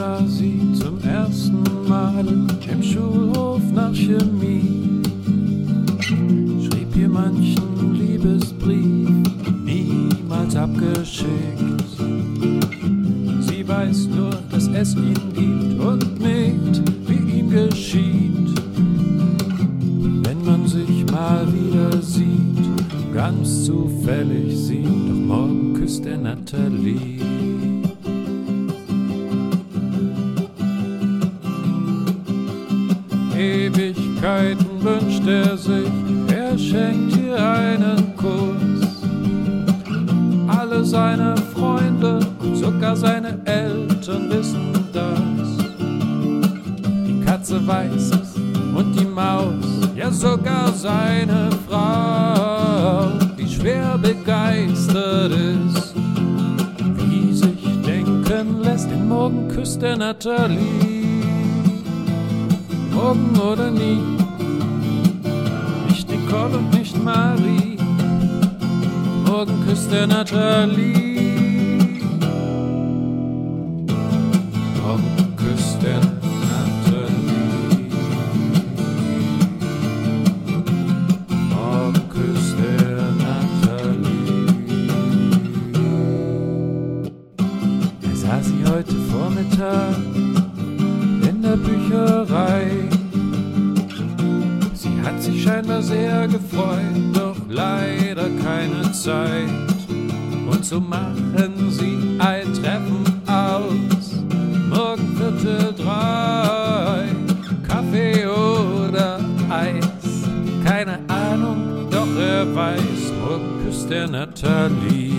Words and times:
sah 0.00 0.24
sie 0.26 0.58
zum 0.72 0.98
ersten 1.02 1.62
Mal 1.86 2.24
im 2.72 2.82
Schulhof 2.82 3.60
nach 3.74 3.94
Chemie. 3.94 5.02
Schrieb 6.00 6.96
ihr 6.96 7.08
manchen 7.08 7.94
Liebesbrief, 8.00 9.10
niemals 9.62 10.56
abgeschickt. 10.56 11.84
Sie 13.40 13.68
weiß 13.68 14.08
nur, 14.16 14.30
dass 14.50 14.68
es 14.68 14.96
ihn 14.96 15.20
gibt 15.34 15.78
und 15.78 16.18
nicht, 16.18 16.82
wie 17.06 17.38
ihm 17.38 17.50
geschieht. 17.50 18.54
Wenn 20.24 20.42
man 20.46 20.66
sich 20.66 21.04
mal 21.12 21.46
wieder 21.52 22.00
sieht, 22.00 23.12
ganz 23.12 23.66
zufällig 23.66 24.56
sieht, 24.56 24.86
doch 24.86 25.26
morgen 25.26 25.74
küsst 25.74 26.06
er 26.06 26.16
Nathalie. 26.16 27.39
Ewigkeiten 33.40 34.82
wünscht 34.82 35.26
er 35.26 35.56
sich, 35.56 35.90
er 36.28 36.58
schenkt 36.58 37.16
ihr 37.16 37.42
einen 37.42 38.14
Kuss. 38.14 39.02
Alle 40.46 40.84
seine 40.84 41.34
Freunde 41.54 42.20
und 42.40 42.56
sogar 42.56 42.94
seine 42.94 43.40
Eltern 43.46 44.30
wissen 44.30 44.72
das. 44.92 45.56
Die 47.06 47.24
Katze 47.24 47.66
weiß 47.66 48.10
es 48.10 48.36
und 48.76 48.92
die 49.00 49.06
Maus, 49.06 49.88
ja 49.96 50.10
sogar 50.10 50.70
seine 50.74 51.48
Frau, 51.66 53.08
die 53.38 53.48
schwer 53.48 53.96
begeistert 53.96 55.32
ist, 55.32 55.94
wie 56.94 57.32
sich 57.32 57.82
denken 57.86 58.60
lässt, 58.62 58.90
den 58.90 59.08
Morgen 59.08 59.48
küsst 59.48 59.82
er 59.82 59.96
Nathalie 59.96 61.09
morgen 63.14 63.40
oder 63.40 63.70
nie. 63.70 64.00
Nicht 65.88 66.08
Nicole 66.08 66.58
und 66.58 66.72
nicht 66.72 66.96
Marie, 67.02 67.76
morgen 69.26 69.64
küsst 69.66 69.92
er 69.92 70.06
Nathalie. 70.06 72.00
Morgen 74.80 75.36
küsst 75.36 75.82
er 75.82 76.00
Nathalie. 76.52 77.90
Morgen 81.50 82.08
küsst 82.14 82.56
er 82.78 83.12
Nathalie. 83.24 84.60
Er 88.02 88.16
sah 88.16 88.40
sie 88.40 88.64
heute 88.70 88.94
Vormittag 89.10 89.96
in 91.28 91.42
der 91.42 91.56
Bücherei. 91.56 92.99
Sehr 95.90 96.28
gefreut, 96.28 97.02
doch 97.12 97.36
leider 97.48 98.28
keine 98.44 98.92
Zeit. 98.92 99.48
Und 100.50 100.64
so 100.64 100.80
machen 100.80 101.70
sie 101.70 102.16
ein 102.18 102.52
Treffen 102.54 103.04
aus. 103.26 104.22
Morgen 104.68 105.16
Viertel 105.16 105.74
drei, 105.76 107.06
Kaffee 107.66 108.24
oder 108.26 109.18
Eis. 109.48 109.84
Keine 110.64 110.98
Ahnung, 111.08 111.88
doch 111.90 112.16
er 112.16 112.54
weiß, 112.54 113.02
morgen 113.20 113.64
küsst 113.64 113.90
er 113.90 114.06
Nathalie. 114.06 115.10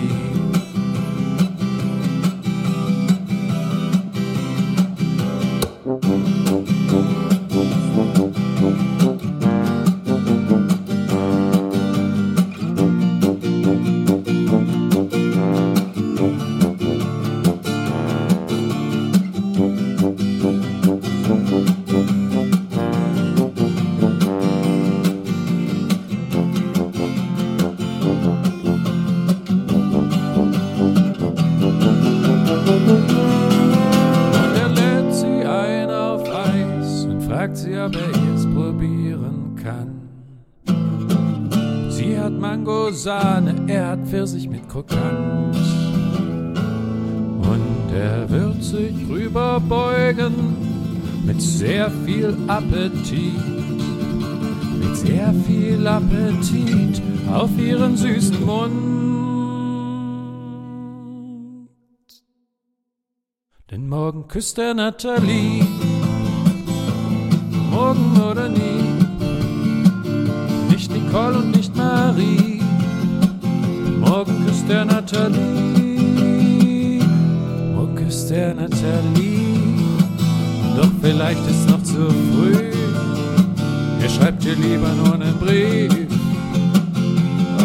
Fragt 37.82 37.96
sie, 37.96 38.10
ob 38.12 38.16
er 38.16 38.36
es 38.36 38.46
probieren 38.46 39.56
kann. 39.62 40.02
Sie 41.90 42.20
hat 42.20 42.34
Mango-Sahne, 42.34 43.66
er 43.68 43.90
hat 43.90 44.08
Pfirsich 44.08 44.50
mit 44.50 44.68
Krokant. 44.70 45.56
Und 47.42 47.94
er 47.94 48.30
wird 48.30 48.64
sich 48.64 48.94
rüberbeugen 49.10 50.34
mit 51.26 51.42
sehr 51.42 51.90
viel 52.06 52.36
Appetit. 52.48 53.34
Mit 54.80 54.98
sehr 54.98 55.34
viel 55.46 55.88
Appetit 55.88 57.02
auf 57.32 57.50
ihren 57.58 57.98
süßen 57.98 58.46
Mund. 58.46 59.02
Denn 63.70 63.88
morgen 63.88 64.28
küsst 64.28 64.58
er 64.60 64.74
Nathalie. 64.74 65.66
Morgen 67.94 68.22
oder 68.22 68.48
nie. 68.48 69.04
Nicht 70.70 70.94
Nicole 70.94 71.40
und 71.40 71.52
nicht 71.52 71.76
Marie. 71.76 72.62
Morgen 74.00 74.46
küsst 74.46 74.70
er 74.70 74.86
Nathalie. 74.86 75.42
Morgen 77.76 77.96
küsst 77.96 78.32
er 78.32 78.54
Nathalie. 78.54 79.58
Doch 80.78 80.90
vielleicht 81.02 81.46
ist 81.50 81.70
noch 81.70 81.84
zu 81.84 82.08
früh. 82.32 82.72
Er 84.02 84.10
schreibt 84.10 84.42
dir 84.46 84.56
lieber 84.56 84.94
nur 85.04 85.16
einen 85.16 85.38
Brief. 85.38 86.08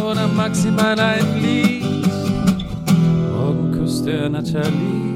Oder 0.04 0.26
maximal 0.26 0.98
ein 0.98 1.40
Lied. 1.40 1.84
Morgen 3.30 3.70
küsst 3.70 4.08
er 4.08 4.28
Nathalie. 4.28 5.15